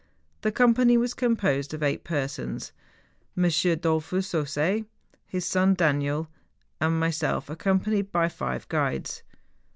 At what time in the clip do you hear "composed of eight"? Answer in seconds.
1.13-2.03